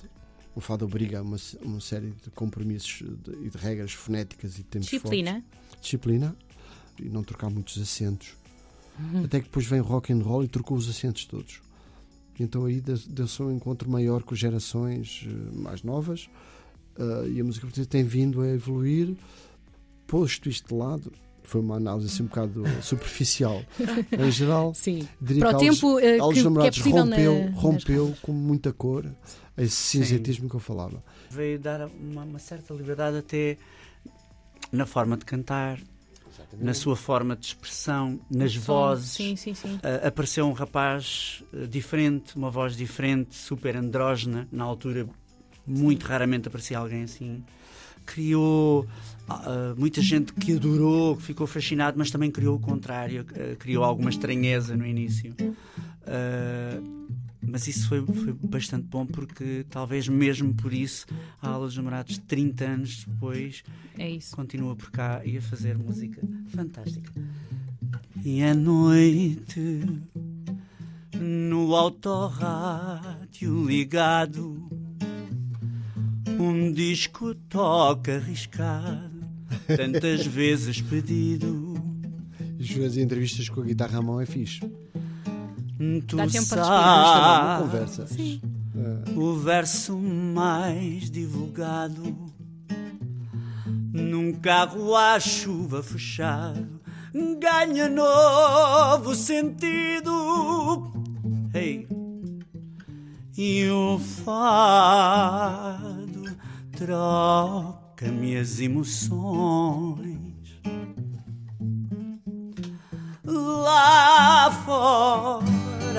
O 0.55 0.61
fado 0.61 0.85
obriga 0.85 1.19
a 1.19 1.23
uma, 1.23 1.37
uma 1.63 1.81
série 1.81 2.11
de 2.11 2.31
compromissos 2.31 3.03
de- 3.23 3.47
e 3.47 3.51
de, 3.51 3.59
regras 3.59 3.93
fonéticas 3.93 4.55
e 4.55 4.57
de 4.59 4.65
tempos 4.65 4.89
Disciplina. 4.89 5.33
fortes. 5.33 5.81
Disciplina. 5.83 6.37
E 6.99 7.09
não 7.09 7.23
trocar 7.23 7.49
muitos 7.49 7.81
acentos. 7.81 8.35
Uhum. 8.99 9.25
Até 9.25 9.39
que 9.39 9.45
depois 9.47 9.65
vem 9.67 9.81
rock 9.81 10.13
and 10.13 10.23
roll 10.23 10.43
e 10.45 10.49
trocou 10.49 10.77
os 10.77 10.89
acentos 10.89 11.25
todos. 11.25 11.61
Então 12.43 12.65
aí 12.65 12.81
deu- 12.81 12.99
deu-se 13.09 13.43
um 13.43 13.53
encontro 13.53 13.89
maior 13.91 14.23
com 14.23 14.35
gerações 14.35 15.27
eh, 15.29 15.57
mais 15.59 15.83
novas 15.83 16.29
eh, 16.99 17.29
e 17.35 17.41
a 17.41 17.45
música 17.45 17.67
portuguesa 17.67 17.89
tem 17.89 18.03
vindo 18.03 18.41
a 18.41 18.49
evoluir. 18.49 19.15
Posto 20.07 20.49
isto 20.49 20.69
de 20.69 20.75
lado, 20.75 21.13
foi 21.43 21.61
uma 21.61 21.77
análise 21.77 22.07
assim 22.09 22.23
um 22.23 22.27
bocado 22.27 22.65
superficial. 22.83 23.63
em 24.19 24.31
geral, 24.31 24.73
Sim. 24.75 25.07
diria 25.21 25.41
Para 25.45 25.57
o 25.57 25.61
que 25.61 25.67
Alves- 25.67 25.81
tempo 25.81 25.99
eh, 26.01 26.19
que, 26.19 26.33
que 26.33 26.39
é 26.41 26.43
Namorados 26.43 26.79
possível 26.79 27.03
rompeu, 27.05 27.45
na, 27.45 27.51
rompeu 27.61 28.15
com 28.23 28.33
muita 28.33 28.73
cor 28.73 29.05
esse 29.59 29.75
Sim. 29.77 29.99
cinzentismo 30.03 30.49
que 30.49 30.57
eu 30.57 30.61
falava. 30.61 31.05
Veio 31.31 31.59
dar 31.59 31.89
uma, 31.89 32.25
uma 32.25 32.39
certa 32.39 32.73
liberdade 32.73 33.19
até 33.19 33.59
na 34.73 34.87
forma 34.87 35.17
de 35.17 35.25
cantar, 35.25 35.79
na 36.59 36.75
sua 36.75 36.97
forma 36.97 37.37
de 37.37 37.47
expressão, 37.47 38.21
nas 38.31 38.53
som. 38.53 38.61
vozes. 38.61 39.11
Sim, 39.11 39.37
sim, 39.37 39.55
sim. 39.55 39.79
Ah, 39.83 40.09
apareceu 40.09 40.47
um 40.47 40.53
rapaz 40.53 41.43
ah, 41.53 41.67
diferente, 41.67 42.37
uma 42.37 42.51
voz 42.51 42.77
diferente, 42.77 43.35
super 43.35 43.77
andrógena. 43.77 44.49
Na 44.51 44.65
altura, 44.65 45.09
muito 45.67 46.07
raramente 46.07 46.49
aparecia 46.49 46.79
alguém 46.79 47.03
assim. 47.03 47.43
criou 48.07 48.87
uh, 49.29 49.79
muita 49.79 50.01
gente 50.03 50.33
que 50.33 50.57
adorou, 50.57 51.17
que 51.17 51.23
ficou 51.23 51.47
fascinado, 51.47 51.99
mas 51.99 52.11
também 52.11 52.31
criou 52.31 52.57
o 52.57 52.61
contrário, 52.61 53.23
uh, 53.23 53.57
criou 53.57 53.85
alguma 53.85 54.11
estranheza 54.11 54.77
no 54.77 54.87
início. 54.87 55.35
Mas 57.43 57.67
isso 57.67 57.89
foi, 57.89 58.05
foi, 58.05 58.33
bastante 58.33 58.87
bom 58.87 59.07
porque 59.07 59.65
talvez 59.71 60.07
mesmo 60.09 60.53
por 60.55 60.73
isso 60.73 61.07
a 61.41 61.49
Aula 61.49 61.67
dos 61.67 61.77
Namorados 61.77 62.19
30 62.19 62.65
anos 62.65 63.05
depois 63.05 63.63
é 63.99 64.19
continua 64.33 64.77
por 64.77 64.91
cá 64.91 65.23
e 65.25 65.39
a 65.39 65.43
fazer 65.43 65.77
música 65.79 66.21
fantástica. 66.49 67.11
E 68.25 68.43
à 68.43 68.55
noite 68.55 69.83
no 71.19 71.75
autorrádio 71.75 73.67
ligado 73.67 74.69
um 76.39 76.73
disco 76.73 77.35
toca 77.35 78.17
arriscado 78.17 79.11
tantas 79.77 80.27
vezes 80.27 80.81
pedido. 80.81 81.75
As 82.87 82.97
entrevistas 82.97 83.49
com 83.49 83.63
a 83.63 83.65
guitarra 83.65 83.99
à 83.99 84.03
mão 84.03 84.21
é 84.21 84.27
fixe 84.27 84.61
Tu 86.07 86.17
Dá 86.17 86.27
tempo 86.27 86.47
para 86.49 86.67
uma 86.67 87.59
conversa. 87.63 88.07
Sim. 88.07 88.43
É. 88.77 89.19
O 89.19 89.35
verso 89.37 89.97
mais 89.97 91.11
divulgado 91.11 92.31
num 93.91 94.33
carro 94.35 94.95
à 94.95 95.19
chuva 95.19 95.83
fechado 95.83 96.81
ganha 97.39 97.89
novo 97.89 99.15
sentido. 99.15 100.93
Hey. 101.55 101.89
E 103.37 103.67
o 103.71 103.99
fado 103.99 105.17
troca-me 106.77 108.37
as 108.37 108.61
emoções. 108.61 110.11
Lá 113.25 114.51
fora 114.65 115.50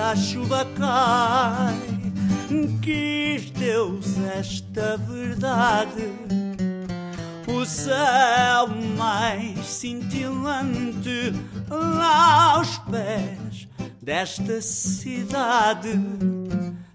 a 0.01 0.15
chuva 0.15 0.65
cai. 0.77 2.11
Quis 2.81 3.51
Deus 3.51 4.17
esta 4.37 4.97
verdade. 4.97 6.09
O 7.47 7.65
céu 7.65 8.67
mais 8.97 9.65
cintilante 9.65 11.33
lá 11.69 12.55
aos 12.55 12.77
pés 12.79 13.67
desta 14.01 14.61
cidade. 14.61 15.99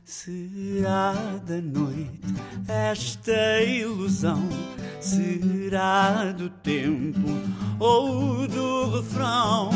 Será 0.04 1.14
da 1.46 1.60
noite 1.60 2.34
esta 2.68 3.62
ilusão? 3.62 4.48
Será 5.00 6.32
do 6.32 6.48
tempo 6.48 7.28
ou 7.78 8.46
do 8.48 8.96
refrão? 8.96 9.70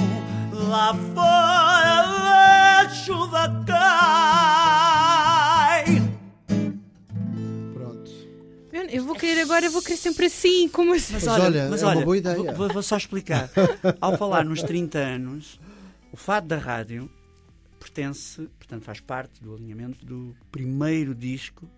Lá 0.52 0.94
fora 1.14 2.00
a 2.00 2.59
chuva 2.90 3.64
cai. 3.66 3.84
Pronto. 7.72 8.10
Eu 8.90 9.04
vou 9.04 9.14
querer 9.14 9.42
agora, 9.42 9.64
eu 9.64 9.70
vou 9.70 9.80
querer 9.82 9.96
sempre 9.96 10.26
assim, 10.26 10.68
como 10.68 10.92
assim? 10.94 11.14
Mas 11.14 11.26
olha, 11.26 11.58
é 11.60 11.68
uma 11.68 12.04
boa 12.04 12.18
ideia. 12.18 12.52
Vou, 12.52 12.68
vou 12.68 12.82
só 12.82 12.96
explicar. 12.96 13.50
Ao 14.00 14.18
falar 14.18 14.44
nos 14.44 14.62
30 14.62 14.98
anos, 14.98 15.60
o 16.12 16.16
fado 16.16 16.48
da 16.48 16.58
rádio 16.58 17.10
pertence, 17.78 18.48
portanto, 18.58 18.84
faz 18.84 19.00
parte 19.00 19.42
do 19.42 19.54
alinhamento 19.54 20.04
do 20.04 20.36
primeiro 20.50 21.14
disco 21.14 21.68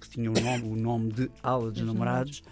que 0.00 0.08
tinha 0.08 0.30
o 0.30 0.34
nome, 0.34 0.62
o 0.64 0.76
nome 0.76 1.12
de 1.12 1.30
Aula 1.42 1.70
dos 1.70 1.82
Namorados. 1.82 2.42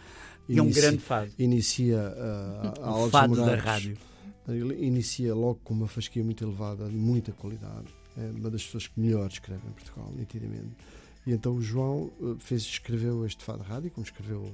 E 0.49 0.58
é 0.58 0.62
um 0.62 0.70
grande 0.70 0.99
fado. 0.99 1.30
Inicia 1.38 1.99
uh, 1.99 2.82
a 2.82 2.88
Aula 2.88 3.06
o 3.06 3.11
fado 3.11 3.28
dos 3.28 3.38
Namorados. 3.38 3.64
da 3.64 3.70
rádio. 3.70 3.99
Ele 4.49 4.87
inicia 4.87 5.35
logo 5.35 5.61
com 5.64 5.75
uma 5.75 5.88
fasquia 5.88 6.23
muito 6.23 6.44
elevada, 6.44 6.88
de 6.88 6.94
muita 6.94 7.32
qualidade. 7.32 7.87
É 8.16 8.30
uma 8.30 8.50
das 8.50 8.64
pessoas 8.64 8.87
que 8.87 8.99
melhor 8.99 9.28
escreve 9.28 9.66
em 9.66 9.73
Portugal, 9.73 10.12
nitidamente. 10.16 10.76
E 11.26 11.32
então 11.32 11.54
o 11.54 11.61
João 11.61 12.12
uh, 12.20 12.37
fez, 12.38 12.62
escreveu 12.62 13.26
este 13.26 13.42
fado 13.42 13.62
rádio, 13.64 13.90
como 13.90 14.04
escreveu 14.04 14.49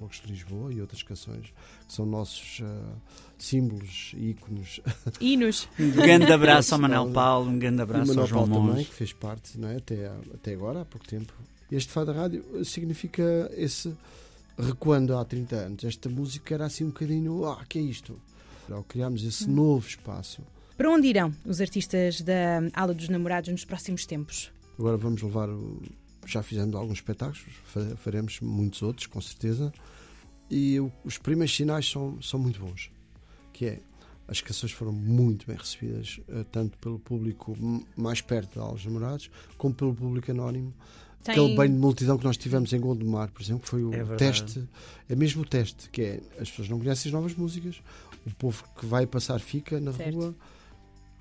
Logos 0.00 0.20
de 0.24 0.30
Lisboa 0.32 0.72
e 0.72 0.80
outras 0.80 1.02
canções, 1.02 1.52
que 1.86 1.92
são 1.92 2.06
nossos 2.06 2.60
uh, 2.60 2.96
símbolos 3.36 4.12
e 4.16 4.30
íconos. 4.30 4.80
Hinos. 5.20 5.68
Um 5.78 5.90
grande 5.90 6.32
abraço 6.32 6.74
ao 6.74 6.80
Manuel 6.80 7.10
Paulo, 7.10 7.50
um 7.50 7.58
grande 7.58 7.82
abraço 7.82 8.14
e 8.14 8.18
ao 8.18 8.26
João 8.26 8.48
Paulo 8.48 8.68
também, 8.68 8.84
que 8.84 8.94
fez 8.94 9.12
parte 9.12 9.58
não 9.58 9.68
é? 9.68 9.76
até, 9.78 10.06
até 10.32 10.52
agora, 10.52 10.82
há 10.82 10.84
pouco 10.84 11.06
tempo. 11.08 11.32
Este 11.72 11.92
fado 11.92 12.12
rádio 12.12 12.64
significa 12.64 13.50
esse 13.56 13.92
recuando 14.56 15.16
há 15.16 15.24
30 15.24 15.56
anos. 15.56 15.84
Esta 15.84 16.08
música 16.08 16.54
era 16.54 16.66
assim 16.66 16.84
um 16.84 16.88
bocadinho, 16.88 17.44
ah, 17.46 17.64
que 17.68 17.80
é 17.80 17.82
isto? 17.82 18.16
Ao 18.70 18.84
criarmos 18.84 19.24
esse 19.24 19.48
novo 19.48 19.86
espaço. 19.86 20.40
Para 20.76 20.90
onde 20.90 21.08
irão 21.08 21.32
os 21.44 21.60
artistas 21.60 22.20
da 22.20 22.60
Aula 22.74 22.92
dos 22.92 23.08
Namorados 23.08 23.48
nos 23.50 23.64
próximos 23.64 24.04
tempos? 24.04 24.52
Agora 24.78 24.98
vamos 24.98 25.22
levar, 25.22 25.48
já 26.26 26.42
fizemos 26.42 26.74
alguns 26.74 26.98
espetáculos, 26.98 27.42
faremos 27.96 28.40
muitos 28.40 28.82
outros, 28.82 29.06
com 29.06 29.20
certeza. 29.20 29.72
E 30.50 30.78
os 31.02 31.16
primeiros 31.16 31.56
sinais 31.56 31.90
são, 31.90 32.20
são 32.20 32.38
muito 32.38 32.60
bons. 32.60 32.90
Que 33.54 33.66
é, 33.66 33.80
as 34.28 34.42
canções 34.42 34.72
foram 34.72 34.92
muito 34.92 35.46
bem 35.46 35.56
recebidas, 35.56 36.20
eh, 36.28 36.44
tanto 36.52 36.76
pelo 36.76 36.98
público 36.98 37.56
mais 37.96 38.20
perto 38.20 38.56
da 38.56 38.62
Aula 38.62 38.74
dos 38.74 38.84
Namorados, 38.84 39.30
como 39.56 39.74
pelo 39.74 39.94
público 39.94 40.30
anónimo. 40.30 40.74
Tem... 41.24 41.32
Aquele 41.32 41.56
banho 41.56 41.72
de 41.72 41.78
multidão 41.78 42.18
que 42.18 42.24
nós 42.24 42.36
tivemos 42.36 42.70
em 42.72 42.78
Gondomar, 42.78 43.32
por 43.32 43.40
exemplo, 43.42 43.66
foi 43.66 43.82
o 43.82 43.94
é 43.94 44.04
teste, 44.16 44.62
é 45.08 45.16
mesmo 45.16 45.42
o 45.42 45.44
teste, 45.44 45.88
que 45.88 46.02
é 46.02 46.20
as 46.38 46.50
pessoas 46.50 46.68
não 46.68 46.78
conhecem 46.78 47.08
as 47.08 47.14
novas 47.14 47.34
músicas, 47.34 47.82
o 48.26 48.34
povo 48.34 48.62
que 48.78 48.84
vai 48.84 49.06
passar 49.06 49.40
fica 49.40 49.80
na 49.80 49.92
certo. 49.92 50.14
rua 50.14 50.34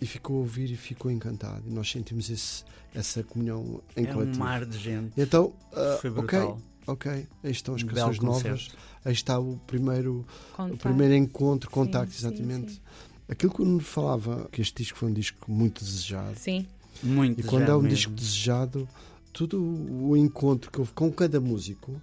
e 0.02 0.06
ficou 0.06 0.38
a 0.38 0.40
ouvir 0.40 0.70
e 0.72 0.76
ficou 0.76 1.10
encantado. 1.12 1.64
E 1.68 1.72
nós 1.72 1.90
sentimos 1.90 2.30
esse, 2.30 2.64
essa 2.94 3.24
comunhão 3.24 3.82
em 3.96 4.06
é 4.06 4.14
coletivo. 4.14 4.38
um 4.38 4.40
mar 4.40 4.66
de 4.66 4.78
gente. 4.78 5.14
Então, 5.18 5.54
uh, 5.72 6.02
Foi 6.02 6.10
ok, 6.10 6.22
brutal. 6.40 6.62
ok, 6.88 7.12
aí 7.44 7.52
estão 7.52 7.76
as 7.76 7.84
Um 7.84 7.88
canções 7.88 8.20
novas, 8.20 8.70
aí 9.04 9.14
está 9.14 9.40
o 9.40 9.58
primeiro, 9.66 10.26
o 10.58 10.78
primeiro 10.78 11.14
encontro, 11.16 11.70
contacto, 11.70 12.14
sim, 12.14 12.28
exatamente. 12.28 12.74
sim. 12.74 12.80
Aquilo 13.28 13.52
que 13.54 13.62
o 13.62 13.66
Nuno 13.66 13.80
falava, 13.82 14.48
que 14.52 14.62
este 14.62 14.84
disco 14.84 15.00
foi 15.00 15.10
um 15.10 15.14
disco 15.14 15.52
muito 15.52 15.84
desejado. 15.84 16.38
Sim. 16.38 16.68
Muito 17.02 17.40
E 17.42 17.44
quando 17.44 17.70
é 17.70 17.76
um 17.76 17.82
mesmo. 17.82 17.90
disco 17.96 18.12
desejado, 18.14 18.88
tudo 19.34 19.60
o 19.62 20.16
encontro 20.16 20.70
que 20.72 20.80
houve 20.80 20.92
com 20.94 21.12
cada 21.12 21.40
músico 21.42 22.00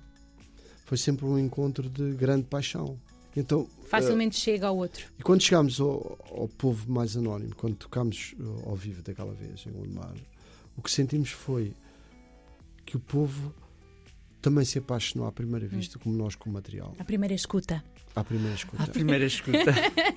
foi 0.84 0.98
sempre 0.98 1.24
um 1.24 1.38
encontro 1.38 1.88
de 1.88 2.12
grande 2.12 2.44
paixão. 2.44 2.98
Então, 3.36 3.66
Facilmente 3.86 4.38
chega 4.38 4.66
ao 4.66 4.76
outro. 4.76 5.06
e 5.18 5.22
quando 5.22 5.40
chegámos 5.42 5.80
ao, 5.80 6.18
ao 6.30 6.48
povo 6.48 6.90
mais 6.90 7.16
anónimo, 7.16 7.54
quando 7.56 7.76
tocámos 7.76 8.34
uh, 8.38 8.68
ao 8.68 8.76
vivo 8.76 9.02
daquela 9.02 9.32
vez 9.32 9.64
em 9.66 9.70
Gondomar, 9.70 10.14
o 10.76 10.82
que 10.82 10.90
sentimos 10.90 11.30
foi 11.30 11.72
que 12.84 12.96
o 12.96 13.00
povo 13.00 13.54
também 14.42 14.64
se 14.64 14.78
apaixonou 14.78 15.26
à 15.26 15.32
primeira 15.32 15.66
vista, 15.66 15.98
como 15.98 16.14
nós 16.16 16.34
com 16.34 16.50
o 16.50 16.52
material, 16.52 16.94
A 16.98 17.04
primeira 17.04 17.34
escuta. 17.34 17.82
à 18.14 18.22
primeira 18.24 18.54
escuta. 18.54 18.82
À 18.82 18.86
primeira 18.88 19.24
escuta. 19.24 19.58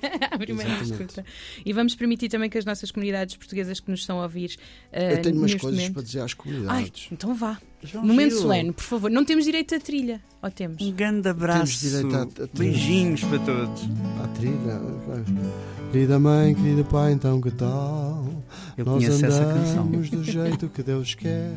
a 0.30 0.36
primeira 0.38 0.70
Exatamente. 0.72 0.92
escuta. 1.12 1.24
E 1.64 1.72
vamos 1.72 1.94
permitir 1.94 2.28
também 2.28 2.50
que 2.50 2.58
as 2.58 2.64
nossas 2.64 2.90
comunidades 2.90 3.36
portuguesas 3.36 3.80
que 3.80 3.90
nos 3.90 4.00
estão 4.00 4.18
a 4.20 4.24
ouvir. 4.24 4.56
eh, 4.92 5.14
Eu 5.14 5.22
tenho 5.22 5.36
umas 5.38 5.54
coisas 5.54 5.78
momento... 5.80 5.94
para 5.94 6.02
dizer 6.02 6.20
às 6.20 6.32
Ai, 6.32 6.36
comunidades. 6.36 7.08
então 7.12 7.34
vá. 7.34 7.58
João 7.82 8.04
Momento 8.04 8.30
Gil, 8.32 8.40
solene, 8.42 8.72
por 8.72 8.82
favor. 8.82 9.10
Não 9.10 9.24
temos 9.24 9.44
direito 9.44 9.74
a 9.74 9.78
trilha. 9.78 10.20
Ou 10.42 10.50
temos? 10.50 10.82
Um 10.82 10.90
grande 10.92 11.28
abraço. 11.28 11.80
direito 11.88 12.16
a- 12.16 12.22
a- 12.22 12.48
Beijinhos 12.58 13.22
para 13.22 13.38
todos. 13.38 13.82
À 14.24 14.28
trilha. 14.28 14.80
Querida 15.92 16.18
mãe, 16.18 16.54
querido 16.54 16.84
pai, 16.86 17.12
então 17.12 17.40
que 17.40 17.50
tal? 17.52 18.26
Eu 18.76 18.84
Nós 18.84 19.04
conheço 19.04 19.24
essa 19.24 19.44
canção. 19.44 19.84
andamos 19.84 20.10
do 20.10 20.24
jeito 20.24 20.68
que 20.68 20.82
Deus 20.82 21.14
quer, 21.14 21.52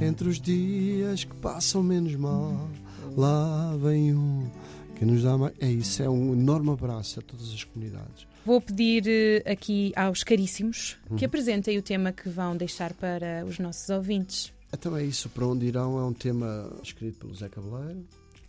entre 0.00 0.28
os 0.28 0.40
dias 0.40 1.24
que 1.24 1.34
passam 1.36 1.82
menos 1.82 2.14
mal. 2.14 2.68
Lá 3.16 3.76
vem 3.76 4.14
um 4.14 4.48
que 4.96 5.04
nos 5.04 5.22
dá 5.22 5.36
mais. 5.36 5.54
É 5.60 5.70
isso, 5.70 6.02
é 6.02 6.08
um 6.08 6.32
enorme 6.32 6.70
abraço 6.70 7.20
a 7.20 7.22
todas 7.22 7.48
as 7.52 7.64
comunidades. 7.64 8.26
Vou 8.44 8.60
pedir 8.60 9.04
eh, 9.06 9.52
aqui 9.52 9.92
aos 9.96 10.22
caríssimos 10.24 10.96
Uhum. 11.10 11.16
que 11.16 11.24
apresentem 11.24 11.76
o 11.78 11.82
tema 11.82 12.12
que 12.12 12.28
vão 12.28 12.56
deixar 12.56 12.92
para 12.94 13.44
os 13.46 13.58
nossos 13.58 13.88
ouvintes. 13.90 14.52
Então 14.72 14.96
é 14.96 15.04
isso, 15.04 15.28
Para 15.28 15.46
Onde 15.46 15.66
Irão 15.66 15.98
é 15.98 16.04
um 16.04 16.12
tema 16.12 16.70
escrito 16.82 17.18
pelo 17.20 17.34
Zé 17.34 17.48
Cabeleiro, 17.48 18.04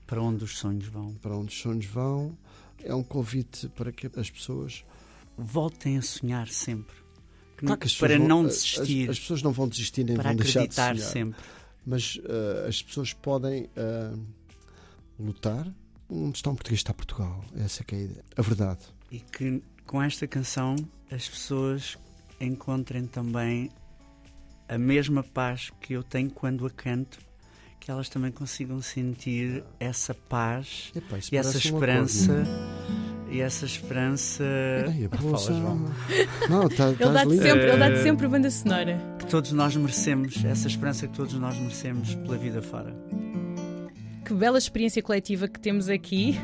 Para 0.07 0.21
onde 0.21 0.43
os 0.43 0.57
sonhos 0.57 0.85
vão. 0.87 1.13
para 1.21 1.35
onde 1.35 1.53
os 1.53 1.59
sonhos 1.61 1.85
vão. 1.85 2.37
É 2.83 2.93
um 2.95 3.03
convite 3.03 3.67
para 3.69 3.91
que 3.91 4.07
as 4.17 4.29
pessoas. 4.29 4.83
Voltem 5.37 5.97
a 5.97 6.01
sonhar 6.01 6.47
sempre. 6.49 6.95
Que 7.59 7.65
Claro 7.65 7.79
que 7.79 7.87
as 7.87 7.95
para 7.95 8.17
não 8.17 8.41
as- 8.45 8.53
desistir. 8.53 9.09
As, 9.09 9.19
pessoas 9.19 9.41
não 9.43 9.51
vão 9.51 9.67
desistir 9.67 10.03
nem 10.05 10.15
para 10.15 10.29
vão 10.29 10.35
deixar 10.37 10.59
de 10.61 10.65
acreditar 10.65 10.95
sonhar. 10.95 11.11
sempre. 11.11 11.39
mas 11.85 12.19
eh, 12.23 12.65
as 12.67 12.81
pessoas 12.81 13.13
podem 13.13 13.69
eh, 13.75 14.13
lutar 15.19 15.67
onde 16.09 16.37
está 16.37 16.49
um 16.49 16.55
português 16.55 16.79
está 16.79 16.93
Portugal. 16.93 17.43
Essa 17.57 17.81
é 17.81 17.85
que 17.85 17.95
é 17.95 18.09
a 18.37 18.41
verdade. 18.41 18.79
E 19.11 19.19
que 19.19 19.61
com 19.85 20.01
esta 20.01 20.25
canção 20.27 20.75
as 21.11 21.27
pessoas 21.27 21.97
encontrem 22.39 23.05
também 23.07 23.69
a 24.67 24.77
mesma 24.77 25.23
paz 25.23 25.71
que 25.81 25.93
eu 25.93 26.03
tenho 26.03 26.29
quando 26.29 26.65
a 26.65 26.69
canto, 26.69 27.19
que 27.79 27.89
elas 27.91 28.07
também 28.07 28.31
consigam 28.31 28.81
sentir 28.81 29.63
essa 29.79 30.13
paz 30.13 30.91
e 31.31 31.35
essa 31.37 31.57
um 31.57 31.59
esperança. 31.59 32.31
acordo. 32.43 32.98
E 33.31 33.41
essa 33.41 33.65
esperança. 33.65 34.43
Ai, 34.87 35.05
a 35.05 35.09
Ah, 35.11 35.17
fala. 35.17 35.37
João. 35.59 35.85
Não, 36.49 36.67
tá, 36.69 36.85
Ele 36.85 36.93
estás 36.93 37.13
dá-te 37.13 37.37
sempre, 37.37 37.77
dá-te 37.77 37.93
Eh, 37.95 38.03
sempre 38.03 38.25
a 38.25 38.29
banda 38.29 38.49
sonora. 38.49 39.15
que 39.19 39.25
todos 39.27 39.51
nós 39.51 39.75
merecemos, 39.75 40.43
essa 40.43 40.67
esperança 40.67 41.07
que 41.07 41.13
todos 41.15 41.33
nós 41.35 41.57
merecemos 41.59 42.15
pela 42.15 42.37
vida 42.37 42.61
fora. 42.61 42.95
Que 44.25 44.33
bela 44.33 44.57
experiência 44.57 45.01
coletiva 45.03 45.47
que 45.47 45.59
temos 45.59 45.89
aqui. 45.89 46.39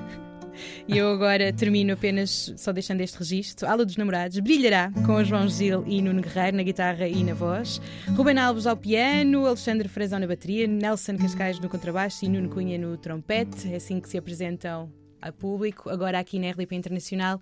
E 0.87 0.97
eu 0.97 1.09
agora 1.11 1.51
termino 1.51 1.91
apenas 1.93 2.53
só 2.55 2.71
deixando 2.71 3.01
este 3.01 3.17
registro. 3.17 3.67
Ala 3.67 3.83
dos 3.85 3.97
Namorados 3.97 4.39
brilhará 4.39 4.89
com 5.05 5.15
o 5.15 5.23
João 5.23 5.49
Gil 5.49 5.83
e 5.85 6.01
Nuno 6.01 6.21
Guerreiro 6.21 6.55
na 6.55 6.63
guitarra 6.63 7.07
e 7.09 7.23
na 7.25 7.33
voz, 7.33 7.81
Ruben 8.15 8.37
Alves 8.39 8.65
ao 8.65 8.77
piano, 8.77 9.45
Alexandre 9.45 9.89
Frazão 9.89 10.17
na 10.17 10.25
bateria, 10.27 10.65
Nelson 10.65 11.17
Cascais 11.17 11.59
no 11.59 11.67
contrabaixo 11.67 12.23
e 12.23 12.29
Nuno 12.29 12.47
Cunha 12.49 12.77
no 12.77 12.95
trompete. 12.95 13.69
É 13.73 13.75
assim 13.75 13.99
que 13.99 14.07
se 14.07 14.17
apresentam 14.17 14.89
a 15.25 15.31
público. 15.31 15.89
Agora 15.89 16.19
aqui 16.19 16.39
na 16.39 16.51
RDP 16.51 16.75
Internacional 16.75 17.41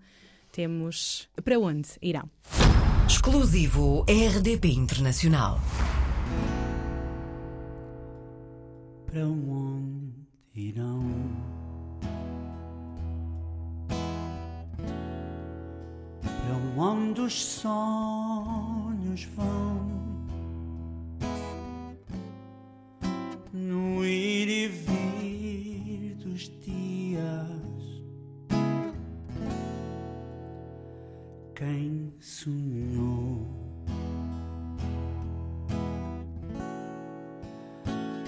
temos 0.52 1.28
Para 1.44 1.60
Onde 1.60 1.90
Irão? 2.02 2.30
Exclusivo 3.08 4.06
RDP 4.08 4.70
Internacional. 4.70 5.60
Para 9.06 9.28
onde 9.28 10.14
irão? 10.56 11.04
Para 16.22 16.82
onde 16.82 17.22
os 17.22 17.46
sonhos 17.46 19.26
vão? 19.36 19.93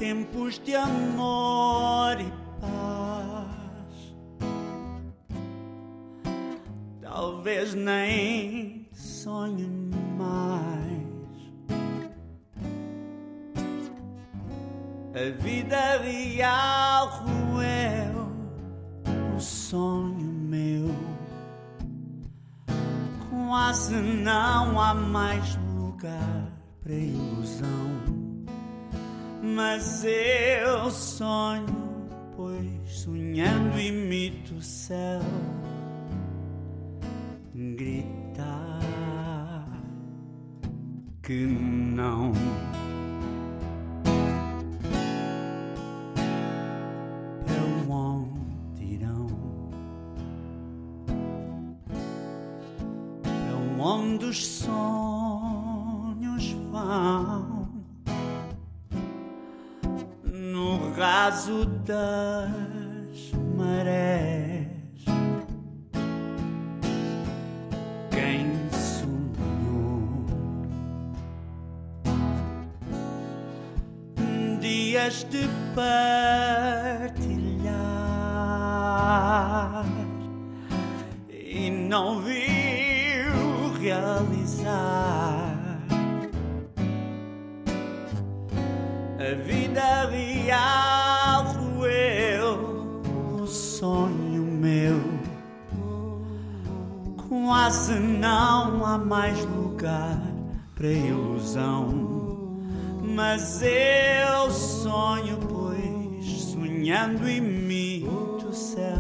Tempos 0.05 0.59
de 0.59 0.75
amor 0.75 2.15
e 2.21 2.31
paz. 2.61 4.15
Talvez 7.01 7.73
nem 7.73 8.87
sonhe 8.93 9.67
mais. 10.15 10.45
A 15.15 15.41
vida 15.41 15.97
real 16.03 17.07
roeu 17.07 18.31
o 19.35 19.39
sonho 19.39 20.27
meu. 20.27 20.93
Quase 23.47 23.95
não 23.95 24.79
há 24.79 24.93
mais 24.93 25.57
lugar 25.75 26.51
para 26.83 26.93
ilusão. 26.93 28.24
Mas 29.45 30.03
eu 30.03 30.89
sonho, 30.89 31.67
pois 32.35 32.65
sonhando 32.89 33.79
imito 33.79 34.55
o 34.55 34.61
céu 34.61 35.21
gritar 37.53 38.79
que 41.21 41.45
não. 41.45 42.31
Para 47.45 47.93
onde 47.93 48.83
irão? 48.83 49.27
Para 53.21 53.83
onde 53.83 54.25
os 54.25 54.45
sonhos 54.45 54.74
raso 60.97 61.65
das 61.85 62.51
marés. 63.57 64.67
Quem 68.11 68.69
sonhou 68.71 70.25
dias 74.61 75.25
de 75.29 75.49
partilhar 75.75 77.35
e 81.29 81.69
não 81.69 82.21
viu 82.21 83.73
realizar. 83.81 85.55
A 89.17 89.33
vida 89.43 90.07
Quase 97.43 97.99
não 97.99 98.85
há 98.85 98.97
mais 98.97 99.43
lugar 99.45 100.21
para 100.73 100.87
ilusão. 100.87 102.63
Mas 103.03 103.61
eu 103.61 104.49
sonho, 104.51 105.37
pois 105.49 106.25
sonhando 106.43 107.27
imito 107.29 108.47
o 108.47 108.53
céu. 108.53 108.94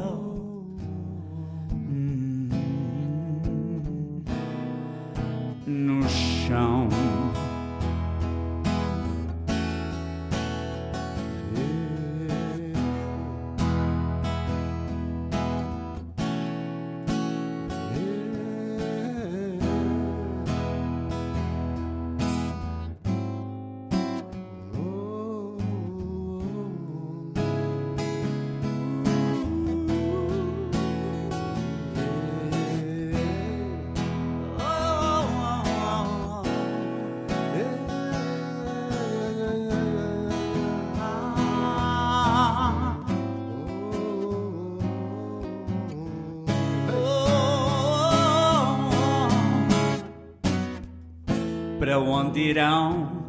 Para 51.95 52.03
onde 52.03 52.41
irão? 52.41 53.23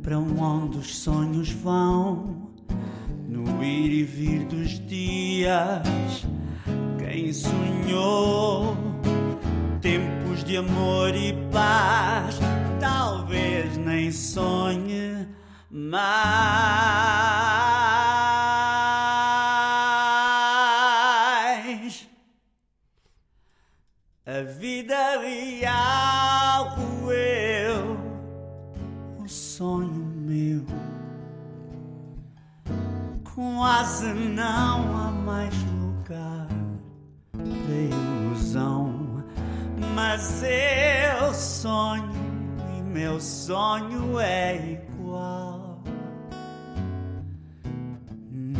Para 0.00 0.16
onde 0.16 0.78
os 0.78 0.96
sonhos 0.96 1.50
vão? 1.50 2.52
No 3.28 3.64
ir 3.64 3.90
e 3.90 4.04
vir 4.04 4.44
dos 4.44 4.78
dias, 4.86 6.24
quem 6.96 7.32
sonhou 7.32 8.76
tempos 9.80 10.44
de 10.44 10.58
amor 10.58 11.16
e 11.16 11.32
paz, 11.50 12.38
talvez 12.78 13.76
nem 13.76 14.12
sonhe 14.12 15.26
mais. 15.68 16.93
Quase 33.74 34.14
não 34.14 34.96
há 34.96 35.10
mais 35.10 35.52
lugar 35.64 36.46
para 37.32 37.74
ilusão. 37.74 39.24
Mas 39.96 40.44
eu 40.44 41.34
sonho 41.34 42.12
e 42.78 42.82
meu 42.82 43.20
sonho 43.20 44.20
é 44.20 44.78
igual. 44.78 45.82
Hum, 48.32 48.54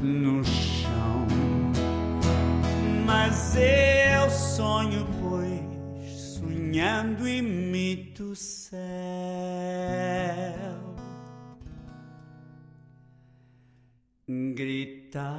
No 0.00 0.44
chão. 0.44 1.28
Mas 3.06 3.54
eu 3.54 4.28
sonho, 4.28 5.06
pois 5.20 6.20
sonhando 6.20 7.28
imito 7.28 8.34
céu. 8.34 9.51
Gritar 15.12 15.36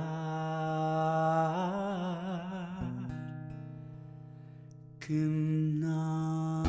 que 5.00 5.14
não. 5.14 6.64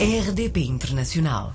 RDP 0.00 0.64
Internacional. 0.64 1.52